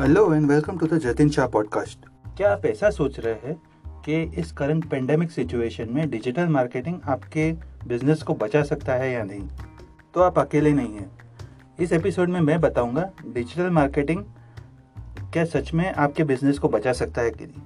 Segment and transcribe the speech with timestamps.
[0.00, 1.98] Hello and welcome to the Jatin Shah podcast
[2.36, 3.54] क्या आप ऐसा सोच रहे हैं
[4.02, 7.52] कि इस करंट पेंडेमिक सिचुएशन में डिजिटल मार्केटिंग आपके
[7.86, 9.48] बिज़नेस को बचा सकता है या नहीं?
[10.14, 11.10] तो आप अकेले नहीं हैं।
[11.80, 14.24] इस एपिसोड में मैं बताऊँगा डिजिटल मार्केटिंग
[15.32, 17.62] क्या सच में आपके बिज़नेस को बचा सकता है कि नहीं।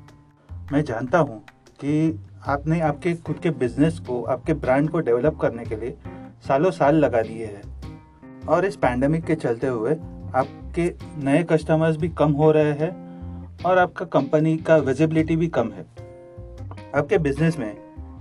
[0.72, 1.44] मैं जानता हूँ
[1.80, 5.96] कि आपने आपके खुद के बिज़नेस को, आपके ब्रांड को डेवलप करने के लिए
[6.48, 7.62] सालों साल लगा दिए हैं।
[8.46, 9.96] और इस पैंडमिक के चलते हुए
[10.30, 10.92] आपके
[11.24, 12.90] नए कस्टमर्स भी कम हो रहे हैं
[13.66, 15.86] और आपका कंपनी का विजिबिलिटी भी कम है।
[16.94, 17.72] आपके बिज़नेस में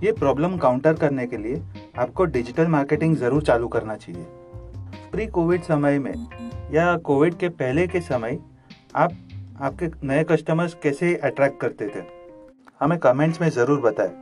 [0.02, 1.62] ये प्रॉब्लम काउंटर करने के लिए
[1.98, 4.24] आपको डिजिटल मार्केटिंग ज़रूर चालू करना चाहिए।
[5.12, 6.14] प्री कोविड समय में
[6.72, 8.38] या कोविड के पहले के समय
[8.96, 9.16] आप
[9.60, 12.02] आपके नए कस्टमर्स कैसे अट्रैक्ट करते थे?
[12.80, 14.12] हमें कमेंट्स में ज़रूर बताएँ।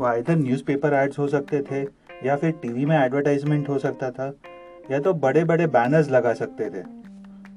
[0.00, 1.82] वो इधर न्यूज़पेपर एड्स हो सकते थे
[2.26, 4.32] या फिर टीवी में एडवर्टाइजमेंट हो सकता था
[4.90, 6.82] या तो बड़े बड़े बैनर्स लगा सकते थे।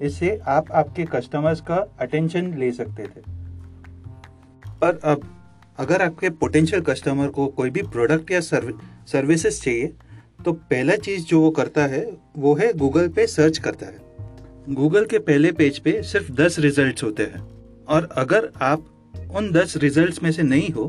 [0.01, 3.21] इससे आप आपके कस्टमर्स का अटेंशन ले सकते थे।
[4.81, 5.21] पर अब,
[5.79, 9.93] अगर आपके पोटेंशियल कस्टमर को कोई भी प्रोडक्ट या सर्विसेज़ चाहिए
[10.45, 13.97] तो पहला चीज़ जो वो करता है, वो है गूगल पे सर्च करता है।
[14.69, 17.41] गूगल के पहले पेज पे सिर्फ़ दस रिजल्ट्स होते हैं।
[17.85, 18.85] और अगर आप
[19.35, 20.87] उन दस रिजल्ट्स में से नहीं हो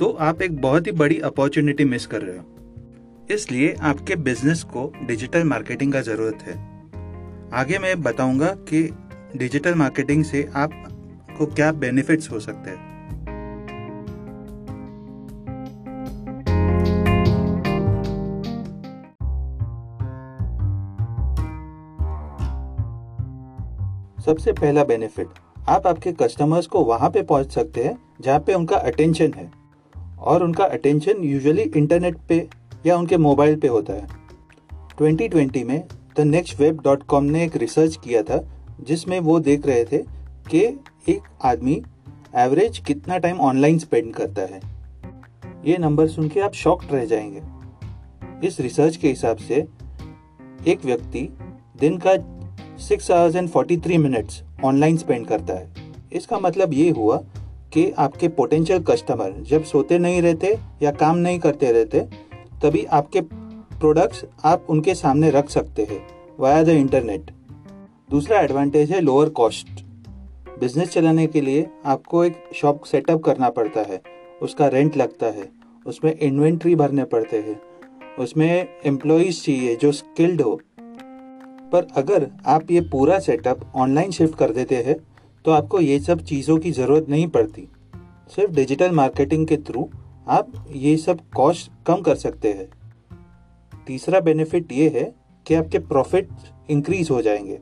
[0.00, 4.92] तो आप एक बहुत ही बड़ी अपॉर्चुनिटी मिस कर रहे हो। इसलिए आपके बिज़नेस को
[5.06, 6.69] डिजिटल मार्केटिंग का ज़रूरत है।
[7.54, 8.82] आगे मैं बताऊँगा कि
[9.36, 12.88] डिजिटल मार्केटिंग से आपको क्या बेनिफिट्स हो सकते हैं।
[24.24, 25.28] सबसे पहला बेनिफिट
[25.68, 29.50] आप आपके कस्टमर्स को वहाँ पे पहुँच सकते हैं जहाँ पे उनका अटेंशन है
[30.18, 32.48] और उनका अटेंशन यूजुअली इंटरनेट पे
[32.86, 34.06] या उनके मोबाइल पे होता है।
[34.98, 35.82] 2020 में
[36.16, 38.48] the next web dot com ने एक रिसर्च किया था,
[38.80, 39.98] जिसमें वो देख रहे थे
[40.50, 40.58] कि
[41.08, 41.82] एक आदमी
[42.36, 44.60] एवरेज कितना टाइम ऑनलाइन स्पेंड करता है।
[45.64, 47.42] ये नंबर सुन के आप शॉक्ड रह जाएँगे।
[48.46, 49.66] इस रिसर्च के हिसाब से
[50.66, 51.36] एक व्यक्ति
[51.80, 52.14] दिन का
[52.78, 55.72] six hours and forty three minutes online spend करता है।
[56.12, 57.16] इसका मतलब ये हुआ
[57.72, 62.00] कि आपके पोटेंशियल कस्टमर जब सोते नहीं रहते या काम नहीं करते रहते,
[62.62, 63.20] तभी आपके
[63.80, 65.98] प्रोडक्ट्स आप उनके सामने रख सकते हैं
[66.40, 67.30] वाया द इंटरनेट
[68.10, 69.80] दूसरा एडवांटेज है लोअर कॉस्ट
[70.60, 74.00] बिज़नेस चलाने के लिए आपको एक शॉप सेटअप करना पड़ता है।
[74.42, 75.48] उसका रेंट लगता है।
[75.86, 77.60] उसमें इन्वेंट्री भरने पड़ते हैं।
[78.18, 80.60] उसमें एम्प्लॉयज़ चाहिए जो स्किल्ड हो।
[81.72, 84.96] पर अगर आप ये पूरा सेटअप ऑनलाइन शिफ्ट कर देते हैं
[85.44, 87.68] तो आपको ये सब चीज़ों की ज़रूरत नहीं पड़ती।
[88.36, 89.88] सिर्फ़ डिजिटल मार्केटिंग के थ्रू
[90.28, 92.68] आप ये सब कॉस्ट कम कर सकते हैं।
[93.86, 95.04] तीसरा बेनिफिट ये है
[95.46, 96.28] कि आपके प्रॉफिट
[96.70, 97.58] इंक्रीज हो जाएँगे।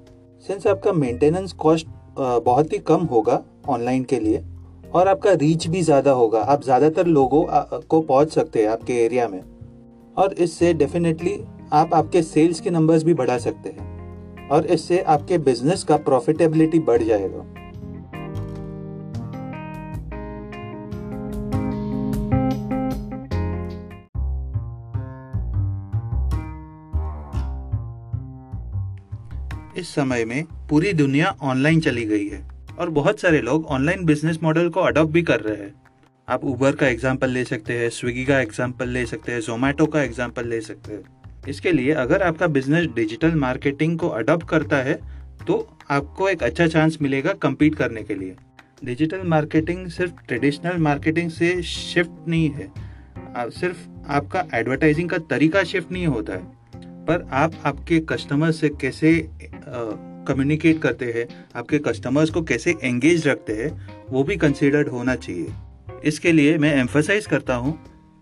[0.46, 1.86] सिंस आपका मेंटेनेंस कॉस्ट
[2.18, 4.42] बहुत ही कम होगा ऑनलाइन के लिए
[4.94, 7.44] और आपका रीच भी ज़्यादा होगा, आप ज़्यादातर लोगों
[7.82, 9.42] को पहुँच सकते हैं आपके एरिया में।
[10.16, 11.38] और इससे डेफिनेटली
[11.72, 16.78] आप आपके सेल्स के नंबर्स भी बढ़ा सकते हैं और इससे आपके बिज़नेस का प्रॉफिटेबिलिटी
[16.80, 17.44] बढ़ जाएगा।
[29.78, 32.42] इस समय में पूरी दुनिया ऑनलाइन चली गई है
[32.78, 35.74] और बहुत सारे लोग ऑनलाइन बिज़नेस मॉडल को अडॉप्ट भी कर रहे हैं।
[36.28, 40.02] आप उबर का एग्ज़ाम्पल ले सकते हैं स्विगी का एग्ज़ाम्पल ले सकते हैं जोमेटो का
[40.02, 41.02] एग्ज़ाम्पल ले सकते हैं।
[41.48, 44.98] इसके लिए अगर आपका बिज़नेस डिजिटल मार्केटिंग को अडॉप्ट करता है
[45.46, 45.56] तो
[45.90, 48.34] आपको एक अच्छा चांस मिलेगा कम्पीट करने के लिए।
[48.84, 52.70] डिजिटल मार्केटिंग सिर्फ़ ट्रेडिशनल मार्केटिंग से शिफ्ट नहीं है।
[53.50, 56.57] सिर्फ़ आपका एडवर्टाइजिंग का तरीका शिफ्ट नहीं होता है।
[57.08, 59.10] पर आप आपके कस्टमर से कैसे
[60.28, 61.26] कम्युनिकेट करते हैं,
[61.56, 63.70] आपके कस्टमर्स को कैसे एंगेज रखते हैं,
[64.10, 65.52] वो भी कंसिडर्ड होना चाहिए।
[66.04, 67.72] इसके लिए मैं एम्फोसाइज करता हूँ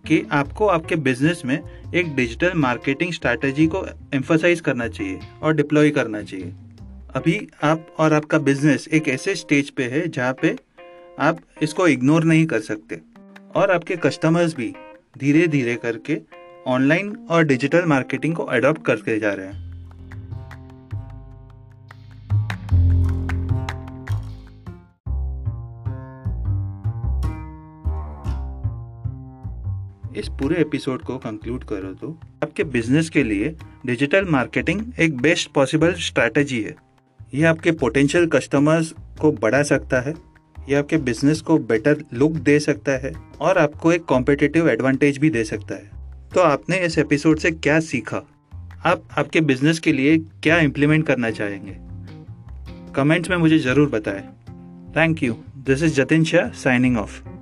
[0.05, 1.57] कि आपको आपके बिज़नेस में
[1.95, 6.53] एक डिजिटल मार्केटिंग स्ट्रैटेजी को एम्फोसाइज करना चाहिए और डिप्लॉय करना चाहिए।
[7.15, 10.55] अभी आप और आपका बिज़नेस एक ऐसे स्टेज पे है जहाँ पे
[11.19, 13.01] आप इसको इग्नोर नहीं कर सकते
[13.55, 14.73] और आपके कस्टमर्स भी
[15.17, 16.19] धीरे धीरे करके
[16.67, 19.67] ऑनलाइन और डिजिटल मार्केटिंग को अडॉप्ट करके जा रहे हैं।
[30.15, 33.55] इस पूरे एपिसोड को कंक्लूड करो तो। आपके बिज़नेस के लिए
[33.85, 36.75] डिजिटल मार्केटिंग एक बेस्ट पॉसिबल स्ट्रैटेजी है।
[37.33, 40.13] यह आपके पोटेंशियल कस्टमर्स को बढ़ा सकता है।
[40.69, 45.29] यह आपके बिज़नेस को बेटर लुक दे सकता है और आपको एक कॉम्पिटिटिव एडवांटेज भी
[45.29, 45.96] दे सकता है।
[46.33, 48.17] तो आपने इस एपिसोड से क्या सीखा?
[48.85, 51.77] आप आपके बिज़नेस के लिए क्या इम्प्लीमेंट करना चाहेंगे?
[52.93, 54.21] कमेंट्स में मुझे ज़रूर बताएँ।
[54.97, 57.36] Thank you this is Jatin Shah signing off